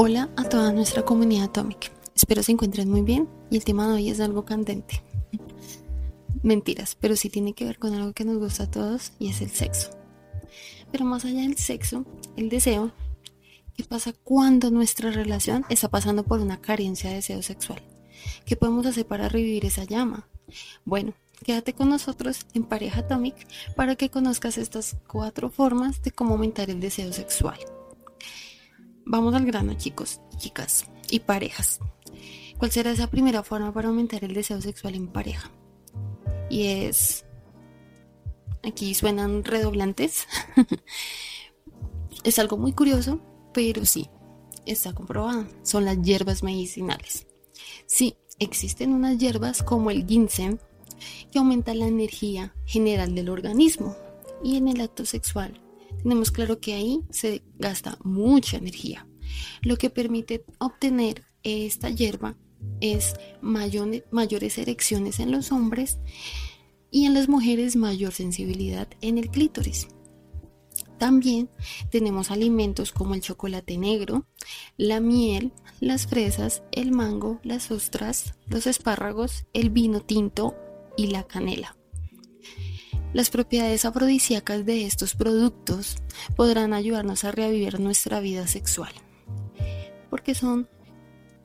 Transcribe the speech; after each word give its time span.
Hola 0.00 0.30
a 0.36 0.44
toda 0.44 0.72
nuestra 0.72 1.04
comunidad 1.04 1.46
Atomic. 1.46 1.90
Espero 2.14 2.44
se 2.44 2.52
encuentren 2.52 2.88
muy 2.88 3.02
bien 3.02 3.28
y 3.50 3.56
el 3.56 3.64
tema 3.64 3.88
de 3.88 3.94
hoy 3.94 4.10
es 4.10 4.20
algo 4.20 4.44
candente. 4.44 5.02
Mentiras, 6.44 6.96
pero 7.00 7.16
sí 7.16 7.28
tiene 7.30 7.52
que 7.52 7.64
ver 7.64 7.80
con 7.80 7.92
algo 7.94 8.12
que 8.12 8.24
nos 8.24 8.38
gusta 8.38 8.62
a 8.62 8.70
todos 8.70 9.10
y 9.18 9.28
es 9.28 9.40
el 9.40 9.50
sexo. 9.50 9.90
Pero 10.92 11.04
más 11.04 11.24
allá 11.24 11.40
del 11.40 11.56
sexo, 11.56 12.04
el 12.36 12.48
deseo, 12.48 12.92
¿qué 13.74 13.82
pasa 13.82 14.12
cuando 14.12 14.70
nuestra 14.70 15.10
relación 15.10 15.64
está 15.68 15.88
pasando 15.88 16.22
por 16.22 16.38
una 16.38 16.60
carencia 16.60 17.10
de 17.10 17.16
deseo 17.16 17.42
sexual? 17.42 17.82
¿Qué 18.46 18.54
podemos 18.54 18.86
hacer 18.86 19.04
para 19.04 19.28
revivir 19.28 19.64
esa 19.64 19.82
llama? 19.82 20.28
Bueno, 20.84 21.12
quédate 21.44 21.72
con 21.72 21.88
nosotros 21.88 22.46
en 22.54 22.62
Pareja 22.62 23.00
Atomic 23.00 23.34
para 23.74 23.96
que 23.96 24.10
conozcas 24.10 24.58
estas 24.58 24.96
cuatro 25.08 25.50
formas 25.50 26.00
de 26.02 26.12
cómo 26.12 26.34
aumentar 26.34 26.70
el 26.70 26.78
deseo 26.78 27.12
sexual. 27.12 27.58
Vamos 29.10 29.34
al 29.34 29.46
grano, 29.46 29.72
chicos, 29.72 30.20
chicas 30.36 30.84
y 31.10 31.20
parejas. 31.20 31.80
¿Cuál 32.58 32.70
será 32.70 32.90
esa 32.90 33.06
primera 33.08 33.42
forma 33.42 33.72
para 33.72 33.88
aumentar 33.88 34.22
el 34.22 34.34
deseo 34.34 34.60
sexual 34.60 34.94
en 34.96 35.08
pareja? 35.08 35.50
Y 36.50 36.66
es... 36.66 37.24
Aquí 38.62 38.92
suenan 38.92 39.44
redoblantes. 39.44 40.26
es 42.22 42.38
algo 42.38 42.58
muy 42.58 42.74
curioso, 42.74 43.18
pero 43.54 43.86
sí, 43.86 44.10
está 44.66 44.92
comprobado. 44.92 45.46
Son 45.62 45.86
las 45.86 46.02
hierbas 46.02 46.42
medicinales. 46.42 47.26
Sí, 47.86 48.14
existen 48.38 48.92
unas 48.92 49.16
hierbas 49.16 49.62
como 49.62 49.90
el 49.90 50.06
ginseng 50.06 50.60
que 51.32 51.38
aumentan 51.38 51.78
la 51.78 51.86
energía 51.86 52.54
general 52.66 53.14
del 53.14 53.30
organismo 53.30 53.96
y 54.44 54.58
en 54.58 54.68
el 54.68 54.82
acto 54.82 55.06
sexual 55.06 55.62
tenemos 56.02 56.30
claro 56.30 56.60
que 56.60 56.74
ahí 56.74 57.00
se 57.10 57.42
gasta 57.58 57.98
mucha 58.02 58.56
energía. 58.56 59.06
Lo 59.62 59.76
que 59.76 59.90
permite 59.90 60.44
obtener 60.58 61.24
esta 61.42 61.90
hierba 61.90 62.36
es 62.80 63.14
mayores 63.40 64.58
erecciones 64.58 65.20
en 65.20 65.30
los 65.30 65.52
hombres 65.52 65.98
y 66.90 67.06
en 67.06 67.14
las 67.14 67.28
mujeres 67.28 67.76
mayor 67.76 68.12
sensibilidad 68.12 68.88
en 69.00 69.18
el 69.18 69.30
clítoris. 69.30 69.88
También 70.98 71.48
tenemos 71.90 72.30
alimentos 72.32 72.90
como 72.92 73.14
el 73.14 73.20
chocolate 73.20 73.78
negro, 73.78 74.26
la 74.76 74.98
miel, 74.98 75.52
las 75.80 76.08
fresas, 76.08 76.64
el 76.72 76.90
mango, 76.90 77.38
las 77.44 77.70
ostras, 77.70 78.34
los 78.48 78.66
espárragos, 78.66 79.46
el 79.52 79.70
vino 79.70 80.00
tinto 80.00 80.56
y 80.96 81.08
la 81.08 81.22
canela. 81.22 81.77
Las 83.14 83.30
propiedades 83.30 83.86
afrodisíacas 83.86 84.66
de 84.66 84.84
estos 84.84 85.14
productos 85.14 85.96
podrán 86.36 86.74
ayudarnos 86.74 87.24
a 87.24 87.32
revivir 87.32 87.80
nuestra 87.80 88.20
vida 88.20 88.46
sexual, 88.46 88.92
porque 90.10 90.34
son 90.34 90.68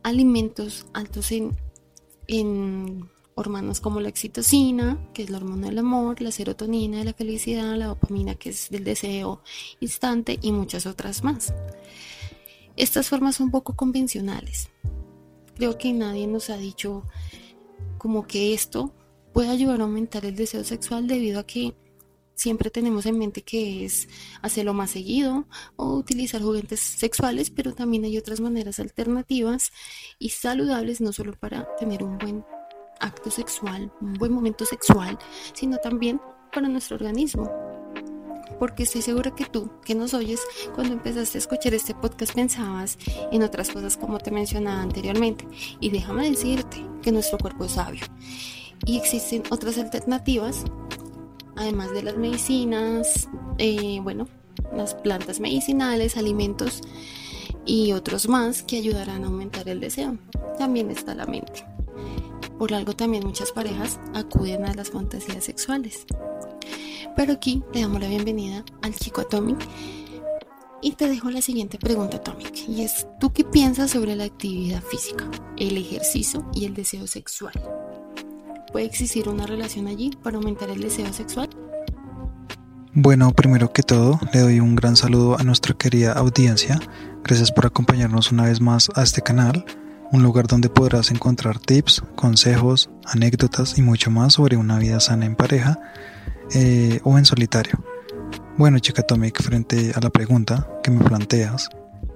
alimentos 0.04 0.86
altos 0.94 1.32
en, 1.32 3.10
hormonas 3.36 3.80
como 3.80 4.02
la 4.02 4.10
oxitocina, 4.10 5.10
que 5.14 5.24
es 5.24 5.30
la 5.30 5.38
hormona 5.38 5.68
del 5.68 5.80
amor, 5.80 6.22
la 6.22 6.32
serotonina 6.32 7.00
de 7.00 7.06
la 7.06 7.14
felicidad, 7.14 7.76
la 7.76 7.88
dopamina, 7.88 8.36
que 8.36 8.50
es 8.50 8.70
del 8.70 8.84
deseo 8.84 9.42
instante, 9.80 10.38
y 10.42 10.52
muchas 10.52 10.86
otras 10.86 11.24
más. 11.24 11.54
Estas 12.76 13.08
formas 13.08 13.38
son 13.38 13.52
poco 13.52 13.76
convencionales. 13.76 14.70
Creo 15.56 15.78
que 15.78 15.94
nadie 15.94 16.28
nos 16.28 16.50
ha 16.50 16.58
dicho 16.58 17.04
como 17.98 18.28
que 18.28 18.54
esto 18.54 18.94
puede 19.34 19.50
ayudar 19.50 19.82
a 19.82 19.84
aumentar 19.84 20.26
el 20.26 20.36
deseo 20.36 20.64
sexual 20.64 21.08
debido 21.08 21.40
a 21.40 21.44
que 21.44 21.76
siempre 22.36 22.70
tenemos 22.70 23.06
en 23.06 23.18
mente 23.18 23.42
que 23.42 23.86
es 23.86 24.08
hacerlo 24.42 24.74
más 24.74 24.92
seguido 24.92 25.48
o 25.76 25.96
utilizar 25.96 26.42
juguetes 26.42 26.80
sexuales, 26.80 27.50
pero 27.50 27.74
también 27.74 28.06
hay 28.06 28.18
otras 28.18 28.40
maneras 28.40 28.80
alternativas 28.80 29.72
y 30.20 30.30
saludables, 30.30 31.02
no 31.02 31.14
solo 31.14 31.34
para 31.34 31.68
tener 31.78 32.04
un 32.04 32.18
buen 32.18 32.46
acto 33.00 33.32
sexual, 33.32 33.92
un 34.02 34.14
buen 34.14 34.32
momento 34.32 34.66
sexual, 34.66 35.18
sino 35.54 35.78
también 35.78 36.22
para 36.54 36.68
nuestro 36.68 36.96
organismo. 36.96 37.52
Porque 38.60 38.84
estoy 38.84 39.02
segura 39.02 39.34
que 39.34 39.46
tú, 39.46 39.72
que 39.84 39.96
nos 39.96 40.14
oyes, 40.14 40.40
cuando 40.76 40.94
empezaste 40.94 41.38
a 41.38 41.40
escuchar 41.40 41.74
este 41.74 41.96
podcast 41.96 42.34
pensabas 42.34 42.98
en 43.32 43.42
otras 43.42 43.70
cosas 43.72 43.98
como 43.98 44.20
te 44.20 44.32
mencionaba 44.32 44.82
anteriormente. 44.82 45.48
Y 45.80 45.90
déjame 45.90 46.30
decirte 46.30 46.86
que 47.02 47.12
nuestro 47.12 47.40
cuerpo 47.40 47.66
es 47.66 47.72
sabio 47.74 48.04
y 48.86 48.98
existen 48.98 49.44
otras 49.50 49.78
alternativas, 49.78 50.64
además 51.56 51.92
de 51.92 52.04
las 52.04 52.18
medicinas, 52.18 53.30
eh, 53.58 54.00
bueno, 54.02 54.28
las 54.76 54.96
plantas 54.96 55.40
medicinales, 55.40 56.18
alimentos 56.18 56.82
y 57.66 57.94
otros 57.94 58.28
más 58.28 58.64
que 58.64 58.78
ayudarán 58.78 59.24
a 59.24 59.28
aumentar 59.28 59.70
el 59.70 59.80
deseo. 59.80 60.18
También 60.58 60.92
está 60.92 61.16
la 61.16 61.26
mente. 61.26 61.66
Por 62.58 62.74
algo 62.74 62.94
también 62.94 63.26
muchas 63.26 63.52
parejas 63.52 64.00
acuden 64.14 64.66
a 64.66 64.74
las 64.74 64.92
fantasías 64.92 65.44
sexuales. 65.44 66.06
Pero 67.16 67.34
aquí 67.34 67.64
le 67.74 67.82
damos 67.82 68.02
la 68.02 68.08
bienvenida 68.08 68.64
al 68.82 68.96
chico 68.96 69.22
Atomic 69.22 69.58
y 70.82 70.94
te 70.94 71.08
dejo 71.08 71.30
la 71.30 71.42
siguiente 71.42 71.78
pregunta 71.78 72.18
Atomic 72.18 72.68
y 72.68 72.82
es 72.82 73.08
¿tú 73.20 73.32
qué 73.32 73.44
piensas 73.44 73.92
sobre 73.92 74.16
la 74.16 74.26
actividad 74.26 74.82
física, 74.82 75.30
el 75.58 75.78
ejercicio 75.78 76.46
y 76.54 76.66
el 76.66 76.74
deseo 76.74 77.08
sexual? 77.08 77.54
¿Puede 78.74 78.88
existir 78.88 79.30
una 79.30 79.46
relación 79.46 79.86
allí 79.86 80.18
para 80.24 80.38
aumentar 80.38 80.72
el 80.72 80.82
deseo 80.82 81.14
sexual? 81.14 81.48
Bueno, 82.96 83.32
primero 83.32 83.72
que 83.72 83.84
todo, 83.84 84.20
le 84.34 84.40
doy 84.40 84.60
un 84.60 84.76
gran 84.76 84.96
saludo 84.96 85.40
a 85.40 85.44
nuestra 85.44 85.76
querida 85.76 86.14
audiencia. 86.14 86.80
Gracias 87.24 87.52
por 87.52 87.68
acompañarnos 87.68 88.32
una 88.32 88.46
vez 88.46 88.62
más 88.62 88.90
a 88.96 89.04
este 89.04 89.22
canal, 89.22 89.64
un 90.12 90.24
lugar 90.24 90.48
donde 90.48 90.70
podrás 90.70 91.12
encontrar 91.12 91.60
tips, 91.60 92.02
consejos, 92.16 92.90
anécdotas 93.06 93.78
y 93.78 93.84
mucho 93.84 94.10
más 94.10 94.34
sobre 94.34 94.58
una 94.58 94.80
vida 94.80 95.00
sana 95.00 95.28
en 95.28 95.36
pareja 95.36 95.80
eh, 96.56 97.00
o 97.04 97.20
en 97.20 97.26
solitario. 97.26 97.80
Bueno, 98.58 98.80
chica 98.80 99.04
Tomic, 99.04 99.40
frente 99.40 99.92
a 99.96 100.00
la 100.00 100.10
pregunta 100.10 100.68
que 100.82 100.90
me 100.90 101.04
planteas, 101.06 101.70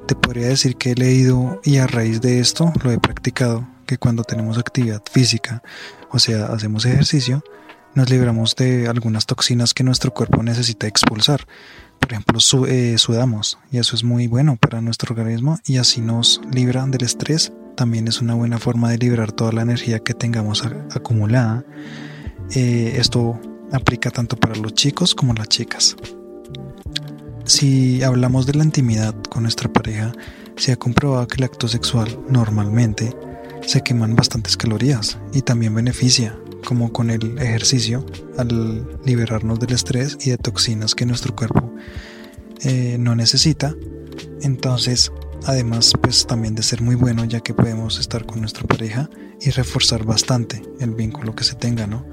te 0.07 0.15
podría 0.15 0.47
decir 0.47 0.75
que 0.75 0.93
he 0.93 0.95
leído 0.95 1.61
y 1.63 1.77
a 1.77 1.85
raíz 1.85 2.19
de 2.19 2.39
esto 2.39 2.73
lo 2.83 2.91
he 2.91 2.97
practicado 2.97 3.67
que 3.85 3.97
cuando 3.97 4.23
tenemos 4.23 4.57
actividad 4.57 5.01
física, 5.11 5.63
o 6.11 6.19
sea, 6.19 6.45
hacemos 6.47 6.85
ejercicio, 6.85 7.43
nos 7.95 8.09
libramos 8.09 8.55
de 8.55 8.87
algunas 8.87 9.25
toxinas 9.25 9.73
que 9.73 9.83
nuestro 9.83 10.13
cuerpo 10.13 10.43
necesita 10.43 10.87
expulsar. 10.87 11.47
Por 11.99 12.11
ejemplo, 12.11 12.39
eh, 12.67 12.97
sudamos 12.97 13.57
y 13.71 13.79
eso 13.79 13.95
es 13.95 14.03
muy 14.03 14.27
bueno 14.27 14.55
para 14.55 14.81
nuestro 14.81 15.15
organismo 15.15 15.57
y 15.65 15.77
así 15.77 16.01
nos 16.01 16.41
libra 16.53 16.85
del 16.85 17.03
estrés. 17.03 17.51
También 17.75 18.07
es 18.07 18.21
una 18.21 18.35
buena 18.35 18.59
forma 18.59 18.91
de 18.91 18.99
liberar 18.99 19.31
toda 19.31 19.51
la 19.51 19.63
energía 19.63 19.99
que 19.99 20.13
tengamos 20.13 20.63
acumulada. 20.95 21.65
Eh, 22.51 22.93
esto 22.97 23.39
aplica 23.71 24.11
tanto 24.11 24.37
para 24.37 24.55
los 24.55 24.73
chicos 24.73 25.15
como 25.15 25.33
las 25.33 25.47
chicas. 25.49 25.95
Si 27.45 28.03
hablamos 28.03 28.45
de 28.45 28.53
la 28.53 28.63
intimidad 28.63 29.15
con 29.29 29.43
nuestra 29.43 29.71
pareja, 29.71 30.11
se 30.55 30.71
ha 30.71 30.75
comprobado 30.75 31.27
que 31.27 31.37
el 31.37 31.43
acto 31.45 31.67
sexual 31.67 32.19
normalmente 32.29 33.15
se 33.67 33.81
queman 33.81 34.15
bastantes 34.15 34.55
calorías 34.55 35.19
y 35.33 35.41
también 35.41 35.75
beneficia, 35.75 36.39
como 36.63 36.93
con 36.93 37.09
el 37.09 37.37
ejercicio, 37.37 38.05
al 38.37 38.87
liberarnos 39.03 39.59
del 39.59 39.73
estrés 39.73 40.17
y 40.21 40.29
de 40.29 40.37
toxinas 40.37 40.95
que 40.95 41.05
nuestro 41.05 41.35
cuerpo 41.35 41.73
eh, 42.61 42.95
no 42.97 43.13
necesita. 43.13 43.75
Entonces, 44.41 45.11
además, 45.45 45.91
pues 46.01 46.25
también 46.25 46.55
de 46.55 46.63
ser 46.63 46.81
muy 46.81 46.95
bueno, 46.95 47.25
ya 47.25 47.41
que 47.41 47.53
podemos 47.53 47.99
estar 47.99 48.25
con 48.25 48.39
nuestra 48.39 48.65
pareja 48.65 49.09
y 49.41 49.49
reforzar 49.49 50.05
bastante 50.05 50.61
el 50.79 50.95
vínculo 50.95 51.35
que 51.35 51.43
se 51.43 51.55
tenga, 51.55 51.87
¿no? 51.87 52.05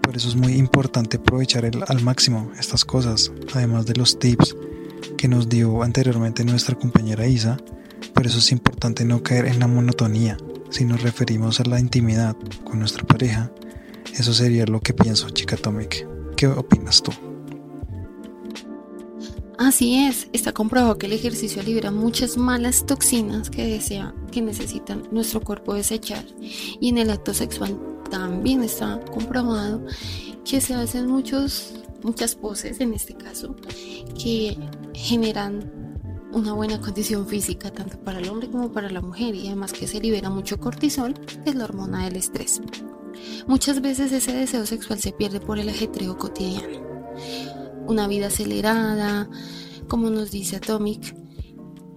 Por 0.00 0.16
eso 0.16 0.28
es 0.28 0.36
muy 0.36 0.54
importante 0.54 1.18
aprovechar 1.18 1.66
al 1.66 2.00
máximo 2.00 2.50
estas 2.58 2.86
cosas, 2.86 3.30
además 3.54 3.84
de 3.84 3.94
los 3.94 4.18
tips 4.18 4.56
que 5.18 5.28
nos 5.28 5.50
dio 5.50 5.82
anteriormente 5.82 6.46
nuestra 6.46 6.76
compañera 6.76 7.26
Isa. 7.26 7.58
Por 8.14 8.26
eso 8.26 8.38
es 8.38 8.50
importante 8.52 9.04
no 9.04 9.22
caer 9.22 9.44
en 9.46 9.58
la 9.58 9.66
monotonía, 9.66 10.38
si 10.70 10.84
nos 10.84 11.02
referimos 11.02 11.60
a 11.60 11.64
la 11.64 11.80
intimidad 11.80 12.36
con 12.64 12.78
nuestra 12.78 13.04
pareja, 13.04 13.50
eso 14.18 14.32
sería 14.32 14.66
lo 14.66 14.80
que 14.80 14.94
pienso, 14.94 15.30
chica 15.30 15.56
Tomic. 15.56 16.06
¿Qué 16.36 16.46
opinas 16.46 17.02
tú? 17.02 17.12
Así 19.58 19.96
es, 20.06 20.28
está 20.32 20.52
comprobado 20.52 20.98
que 20.98 21.06
el 21.06 21.12
ejercicio 21.12 21.62
libera 21.64 21.90
muchas 21.90 22.36
malas 22.36 22.86
toxinas 22.86 23.50
que 23.50 23.66
desea, 23.66 24.14
que 24.30 24.40
necesitan 24.40 25.02
nuestro 25.10 25.40
cuerpo 25.40 25.74
desechar. 25.74 26.24
Y 26.40 26.90
en 26.90 26.98
el 26.98 27.10
acto 27.10 27.34
sexual 27.34 27.76
también 28.08 28.62
está 28.62 29.00
comprobado 29.12 29.84
que 30.44 30.60
se 30.60 30.74
hacen 30.74 31.08
muchos, 31.08 31.74
muchas 32.04 32.36
poses, 32.36 32.80
en 32.80 32.94
este 32.94 33.14
caso, 33.14 33.56
que 34.16 34.56
generan 34.94 35.77
una 36.38 36.52
buena 36.52 36.80
condición 36.80 37.26
física 37.26 37.72
tanto 37.72 37.98
para 38.00 38.20
el 38.20 38.28
hombre 38.28 38.48
como 38.48 38.72
para 38.72 38.88
la 38.90 39.00
mujer 39.00 39.34
y 39.34 39.48
además 39.48 39.72
que 39.72 39.86
se 39.86 40.00
libera 40.00 40.30
mucho 40.30 40.58
cortisol, 40.58 41.14
que 41.14 41.50
es 41.50 41.56
la 41.56 41.64
hormona 41.64 42.04
del 42.04 42.16
estrés. 42.16 42.60
Muchas 43.46 43.80
veces 43.80 44.12
ese 44.12 44.32
deseo 44.32 44.64
sexual 44.64 45.00
se 45.00 45.12
pierde 45.12 45.40
por 45.40 45.58
el 45.58 45.68
ajetreo 45.68 46.16
cotidiano. 46.16 46.86
Una 47.86 48.06
vida 48.06 48.28
acelerada, 48.28 49.28
como 49.88 50.10
nos 50.10 50.30
dice 50.30 50.56
Atomic, 50.56 51.16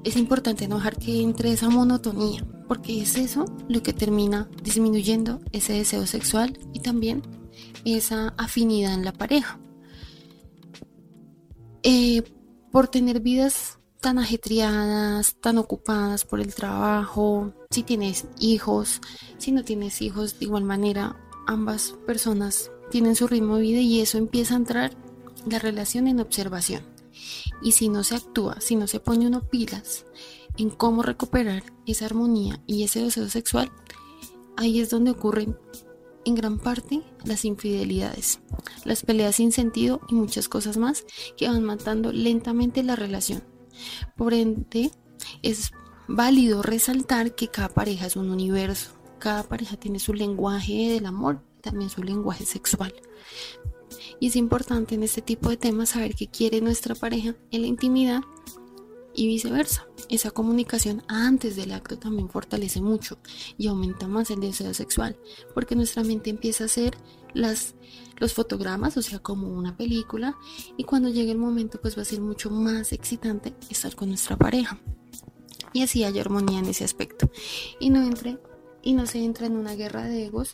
es 0.03 0.17
importante 0.17 0.67
no 0.67 0.77
dejar 0.77 0.97
que 0.97 1.21
entre 1.21 1.51
esa 1.51 1.69
monotonía, 1.69 2.45
porque 2.67 3.01
es 3.01 3.17
eso 3.17 3.45
lo 3.69 3.83
que 3.83 3.93
termina 3.93 4.49
disminuyendo 4.63 5.39
ese 5.51 5.73
deseo 5.73 6.07
sexual 6.07 6.57
y 6.73 6.79
también 6.79 7.21
esa 7.85 8.33
afinidad 8.37 8.93
en 8.95 9.05
la 9.05 9.13
pareja. 9.13 9.59
Eh, 11.83 12.23
por 12.71 12.87
tener 12.87 13.19
vidas 13.19 13.80
tan 14.01 14.17
ajetreadas, 14.17 15.35
tan 15.35 15.59
ocupadas 15.59 16.25
por 16.25 16.41
el 16.41 16.53
trabajo, 16.55 17.53
si 17.69 17.83
tienes 17.83 18.25
hijos, 18.39 18.99
si 19.37 19.51
no 19.51 19.63
tienes 19.63 20.01
hijos, 20.01 20.39
de 20.39 20.45
igual 20.45 20.63
manera, 20.63 21.15
ambas 21.47 21.95
personas 22.07 22.71
tienen 22.89 23.15
su 23.15 23.27
ritmo 23.27 23.57
de 23.57 23.61
vida 23.61 23.79
y 23.79 24.01
eso 24.01 24.17
empieza 24.17 24.55
a 24.55 24.57
entrar 24.57 24.97
la 25.45 25.59
relación 25.59 26.07
en 26.07 26.19
observación. 26.19 26.83
Y 27.61 27.73
si 27.73 27.89
no 27.89 28.03
se 28.03 28.15
actúa, 28.15 28.59
si 28.59 28.75
no 28.75 28.87
se 28.87 28.99
pone 28.99 29.27
uno 29.27 29.47
pilas 29.47 30.05
en 30.57 30.71
cómo 30.71 31.03
recuperar 31.03 31.63
esa 31.85 32.05
armonía 32.05 32.59
y 32.65 32.83
ese 32.83 33.03
deseo 33.03 33.29
sexual, 33.29 33.71
ahí 34.57 34.79
es 34.79 34.89
donde 34.89 35.11
ocurren 35.11 35.55
en 36.25 36.33
gran 36.33 36.57
parte 36.57 37.03
las 37.23 37.45
infidelidades, 37.45 38.39
las 38.83 39.03
peleas 39.03 39.35
sin 39.35 39.51
sentido 39.51 40.01
y 40.09 40.15
muchas 40.15 40.49
cosas 40.49 40.77
más 40.77 41.05
que 41.37 41.47
van 41.47 41.63
matando 41.63 42.11
lentamente 42.11 42.81
la 42.81 42.95
relación. 42.95 43.43
Por 44.15 44.33
ende, 44.33 44.91
es 45.41 45.71
válido 46.07 46.61
resaltar 46.61 47.35
que 47.35 47.47
cada 47.47 47.69
pareja 47.69 48.05
es 48.05 48.15
un 48.15 48.29
universo, 48.29 48.91
cada 49.19 49.43
pareja 49.43 49.77
tiene 49.77 49.99
su 49.99 50.13
lenguaje 50.13 50.89
del 50.93 51.05
amor, 51.05 51.41
también 51.61 51.89
su 51.89 52.03
lenguaje 52.03 52.45
sexual. 52.45 52.93
Y 54.19 54.27
es 54.27 54.35
importante 54.35 54.95
en 54.95 55.03
este 55.03 55.21
tipo 55.21 55.49
de 55.49 55.57
temas 55.57 55.89
saber 55.89 56.15
qué 56.15 56.27
quiere 56.27 56.61
nuestra 56.61 56.95
pareja 56.95 57.35
en 57.51 57.61
la 57.61 57.67
intimidad 57.67 58.21
y 59.13 59.27
viceversa. 59.27 59.87
Esa 60.09 60.31
comunicación 60.31 61.03
antes 61.07 61.55
del 61.55 61.71
acto 61.71 61.97
también 61.97 62.29
fortalece 62.29 62.81
mucho 62.81 63.17
y 63.57 63.67
aumenta 63.67 64.07
más 64.07 64.29
el 64.31 64.39
deseo 64.39 64.73
sexual, 64.73 65.17
porque 65.53 65.75
nuestra 65.75 66.03
mente 66.03 66.29
empieza 66.29 66.63
a 66.63 66.67
hacer 66.67 66.97
las, 67.33 67.75
los 68.17 68.33
fotogramas, 68.33 68.97
o 68.97 69.01
sea, 69.01 69.19
como 69.19 69.47
una 69.47 69.77
película, 69.77 70.37
y 70.77 70.83
cuando 70.83 71.09
llegue 71.09 71.31
el 71.31 71.37
momento 71.37 71.79
pues 71.81 71.97
va 71.97 72.01
a 72.01 72.05
ser 72.05 72.21
mucho 72.21 72.49
más 72.49 72.91
excitante 72.93 73.53
estar 73.69 73.95
con 73.95 74.09
nuestra 74.09 74.37
pareja. 74.37 74.79
Y 75.73 75.83
así 75.83 76.03
hay 76.03 76.19
armonía 76.19 76.59
en 76.59 76.65
ese 76.65 76.83
aspecto. 76.83 77.31
Y 77.79 77.89
no 77.89 78.03
entre 78.03 78.37
y 78.83 78.93
no 78.93 79.05
se 79.05 79.23
entra 79.23 79.45
en 79.45 79.55
una 79.55 79.75
guerra 79.75 80.03
de 80.03 80.25
egos 80.25 80.53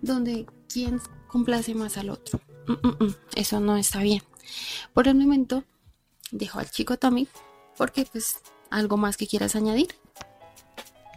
donde 0.00 0.46
quién 0.72 1.00
complace 1.28 1.74
más 1.74 1.96
al 1.96 2.10
otro. 2.10 2.40
Mm, 2.66 2.86
mm, 2.86 3.04
mm. 3.04 3.14
Eso 3.36 3.60
no 3.60 3.76
está 3.76 4.02
bien. 4.02 4.22
Por 4.94 5.06
el 5.06 5.14
momento, 5.14 5.64
dejo 6.32 6.58
al 6.58 6.70
chico 6.70 6.96
Tommy 6.96 7.28
porque 7.78 8.06
pues 8.12 8.38
algo 8.70 8.98
más 8.98 9.16
que 9.16 9.26
quieras 9.26 9.56
añadir. 9.56 9.94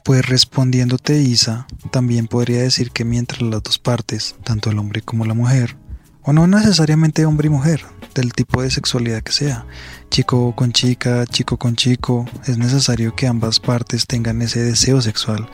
Pues 0.05 0.25
respondiéndote 0.25 1.21
Isa, 1.21 1.67
también 1.91 2.27
podría 2.27 2.61
decir 2.61 2.91
que 2.91 3.03
mientras 3.03 3.41
las 3.41 3.61
dos 3.61 3.77
partes, 3.77 4.35
tanto 4.43 4.69
el 4.69 4.79
hombre 4.79 5.01
como 5.01 5.25
la 5.25 5.33
mujer, 5.33 5.75
o 6.23 6.33
no 6.33 6.47
necesariamente 6.47 7.25
hombre 7.25 7.47
y 7.47 7.49
mujer, 7.49 7.83
del 8.15 8.33
tipo 8.33 8.61
de 8.61 8.71
sexualidad 8.71 9.21
que 9.21 9.31
sea, 9.31 9.65
chico 10.09 10.55
con 10.55 10.71
chica, 10.71 11.25
chico 11.25 11.57
con 11.57 11.75
chico, 11.75 12.25
es 12.47 12.57
necesario 12.57 13.15
que 13.15 13.27
ambas 13.27 13.59
partes 13.59 14.07
tengan 14.07 14.41
ese 14.41 14.61
deseo 14.61 15.01
sexual. 15.01 15.49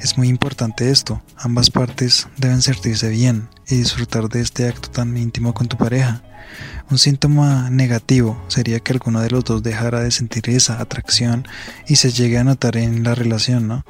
Es 0.00 0.18
muy 0.18 0.28
importante 0.28 0.90
esto, 0.90 1.22
ambas 1.36 1.70
partes 1.70 2.28
deben 2.36 2.62
sentirse 2.62 3.08
bien 3.08 3.48
y 3.68 3.76
disfrutar 3.76 4.28
de 4.28 4.40
este 4.40 4.68
acto 4.68 4.90
tan 4.90 5.16
íntimo 5.16 5.54
con 5.54 5.68
tu 5.68 5.76
pareja. 5.76 6.22
Un 6.90 6.98
síntoma 6.98 7.70
negativo 7.70 8.42
sería 8.48 8.80
que 8.80 8.92
alguno 8.92 9.20
de 9.20 9.30
los 9.30 9.44
dos 9.44 9.62
dejara 9.62 10.00
de 10.00 10.10
sentir 10.10 10.50
esa 10.50 10.80
atracción 10.80 11.46
y 11.86 11.96
se 11.96 12.10
llegue 12.10 12.38
a 12.38 12.44
notar 12.44 12.76
en 12.76 13.02
la 13.02 13.14
relación, 13.14 13.68
¿no? 13.68 13.84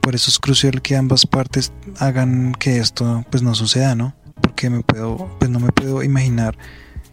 Por 0.00 0.14
eso 0.14 0.30
es 0.30 0.38
crucial 0.38 0.82
que 0.82 0.96
ambas 0.96 1.26
partes 1.26 1.72
hagan 1.98 2.52
que 2.52 2.78
esto 2.78 3.24
pues 3.30 3.42
no 3.42 3.54
suceda, 3.54 3.94
¿no? 3.94 4.14
Porque 4.40 4.70
me 4.70 4.82
puedo, 4.82 5.36
pues 5.38 5.50
no 5.50 5.58
me 5.58 5.72
puedo 5.72 6.02
imaginar 6.02 6.56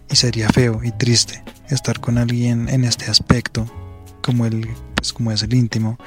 y 0.09 0.15
sería 0.15 0.47
feo 0.49 0.81
y 0.83 0.91
triste 0.91 1.43
estar 1.69 1.99
con 1.99 2.17
alguien 2.17 2.69
en 2.69 2.83
este 2.83 3.09
aspecto, 3.09 3.65
como 4.21 4.45
el, 4.45 4.69
pues 4.95 5.11
como 5.11 5.31
es 5.31 5.41
el 5.41 5.53
íntimo, 5.53 5.97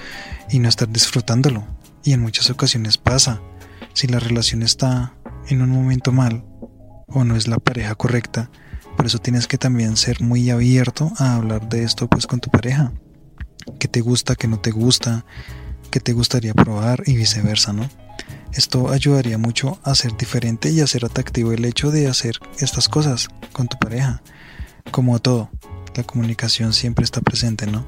y 0.50 0.60
no 0.60 0.68
estar 0.68 0.88
disfrutándolo. 0.88 1.66
Y 2.04 2.12
en 2.12 2.20
muchas 2.20 2.50
ocasiones 2.50 2.98
pasa. 2.98 3.40
Si 3.92 4.06
la 4.06 4.20
relación 4.20 4.62
está 4.62 5.14
en 5.48 5.62
un 5.62 5.70
momento 5.70 6.12
mal 6.12 6.44
o 7.08 7.24
no 7.24 7.34
es 7.34 7.48
la 7.48 7.58
pareja 7.58 7.94
correcta, 7.94 8.50
por 9.06 9.10
eso 9.10 9.20
tienes 9.20 9.46
que 9.46 9.56
también 9.56 9.96
ser 9.96 10.20
muy 10.20 10.50
abierto 10.50 11.12
a 11.18 11.36
hablar 11.36 11.68
de 11.68 11.84
esto 11.84 12.08
pues 12.08 12.26
con 12.26 12.40
tu 12.40 12.50
pareja. 12.50 12.92
¿Qué 13.78 13.86
te 13.86 14.00
gusta, 14.00 14.34
qué 14.34 14.48
no 14.48 14.58
te 14.58 14.72
gusta, 14.72 15.24
qué 15.92 16.00
te 16.00 16.12
gustaría 16.12 16.54
probar 16.54 17.04
y 17.06 17.14
viceversa, 17.14 17.72
¿no? 17.72 17.88
Esto 18.52 18.90
ayudaría 18.90 19.38
mucho 19.38 19.78
a 19.84 19.94
ser 19.94 20.16
diferente 20.16 20.70
y 20.70 20.80
a 20.80 20.88
ser 20.88 21.04
atractivo 21.04 21.52
el 21.52 21.64
hecho 21.64 21.92
de 21.92 22.08
hacer 22.08 22.40
estas 22.58 22.88
cosas 22.88 23.28
con 23.52 23.68
tu 23.68 23.78
pareja. 23.78 24.22
Como 24.90 25.20
todo, 25.20 25.50
la 25.94 26.02
comunicación 26.02 26.72
siempre 26.72 27.04
está 27.04 27.20
presente, 27.20 27.68
¿no? 27.68 27.86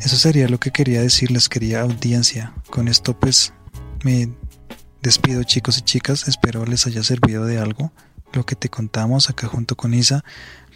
Eso 0.00 0.16
sería 0.16 0.48
lo 0.48 0.58
que 0.58 0.70
quería 0.70 1.02
decirles, 1.02 1.50
quería 1.50 1.82
audiencia. 1.82 2.54
Con 2.70 2.88
esto 2.88 3.20
pues 3.20 3.52
me 4.02 4.30
despido 5.02 5.42
chicos 5.42 5.76
y 5.76 5.82
chicas, 5.82 6.26
espero 6.26 6.64
les 6.64 6.86
haya 6.86 7.02
servido 7.02 7.44
de 7.44 7.58
algo 7.58 7.92
lo 8.32 8.44
que 8.44 8.56
te 8.56 8.68
contamos 8.68 9.30
acá 9.30 9.46
junto 9.46 9.76
con 9.76 9.94
Isa. 9.94 10.24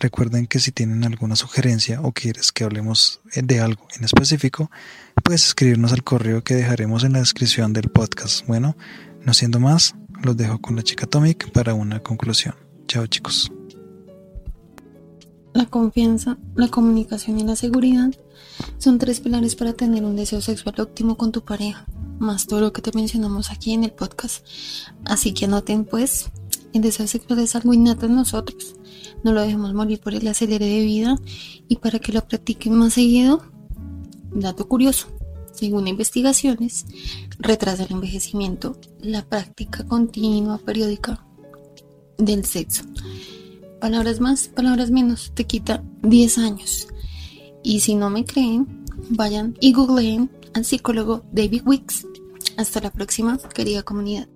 Recuerden 0.00 0.46
que 0.46 0.58
si 0.58 0.72
tienen 0.72 1.04
alguna 1.04 1.36
sugerencia 1.36 2.00
o 2.00 2.12
quieres 2.12 2.52
que 2.52 2.64
hablemos 2.64 3.20
de 3.34 3.60
algo 3.60 3.86
en 3.96 4.04
específico, 4.04 4.70
puedes 5.22 5.46
escribirnos 5.46 5.92
al 5.92 6.02
correo 6.02 6.42
que 6.42 6.54
dejaremos 6.54 7.04
en 7.04 7.12
la 7.12 7.20
descripción 7.20 7.72
del 7.72 7.88
podcast. 7.88 8.46
Bueno, 8.46 8.76
no 9.24 9.34
siendo 9.34 9.60
más, 9.60 9.94
los 10.22 10.36
dejo 10.36 10.60
con 10.60 10.76
la 10.76 10.82
chica 10.82 11.04
Atomic 11.04 11.52
para 11.52 11.74
una 11.74 12.00
conclusión. 12.00 12.54
Chao 12.88 13.06
chicos. 13.06 13.52
La 15.54 15.66
confianza, 15.66 16.38
la 16.54 16.68
comunicación 16.68 17.38
y 17.38 17.44
la 17.44 17.56
seguridad 17.56 18.10
son 18.78 18.98
tres 18.98 19.20
pilares 19.20 19.54
para 19.54 19.74
tener 19.74 20.04
un 20.04 20.16
deseo 20.16 20.40
sexual 20.40 20.80
óptimo 20.80 21.16
con 21.16 21.30
tu 21.30 21.44
pareja, 21.44 21.86
más 22.18 22.46
todo 22.46 22.60
lo 22.60 22.72
que 22.72 22.80
te 22.80 22.90
mencionamos 22.94 23.50
aquí 23.50 23.72
en 23.72 23.84
el 23.84 23.92
podcast. 23.92 24.46
Así 25.04 25.34
que 25.34 25.44
anoten 25.44 25.84
pues, 25.84 26.30
el 26.72 26.82
deseo 26.82 27.06
sexual 27.06 27.40
es 27.40 27.54
algo 27.54 27.74
innato 27.74 28.06
en 28.06 28.16
nosotros. 28.16 28.76
No 29.22 29.32
lo 29.32 29.42
dejemos 29.42 29.74
morir 29.74 30.00
por 30.00 30.14
el 30.14 30.26
acelere 30.26 30.66
de 30.66 30.84
vida 30.84 31.16
y 31.68 31.76
para 31.76 31.98
que 31.98 32.12
lo 32.12 32.26
practiquen 32.26 32.74
más 32.74 32.94
seguido, 32.94 33.42
dato 34.34 34.66
curioso, 34.68 35.08
según 35.52 35.86
investigaciones, 35.86 36.86
retrasa 37.38 37.84
el 37.84 37.92
envejecimiento, 37.92 38.76
la 39.00 39.24
práctica 39.24 39.84
continua, 39.84 40.58
periódica 40.58 41.24
del 42.18 42.44
sexo. 42.44 42.84
Palabras 43.80 44.20
más, 44.20 44.48
palabras 44.48 44.90
menos, 44.90 45.32
te 45.34 45.44
quita 45.44 45.82
10 46.02 46.38
años. 46.38 46.88
Y 47.62 47.80
si 47.80 47.94
no 47.94 48.10
me 48.10 48.24
creen, 48.24 48.84
vayan 49.10 49.56
y 49.60 49.72
googleen 49.72 50.30
al 50.54 50.64
psicólogo 50.64 51.24
David 51.32 51.62
Wicks. 51.66 52.06
Hasta 52.56 52.80
la 52.80 52.90
próxima, 52.90 53.38
querida 53.54 53.82
comunidad. 53.82 54.28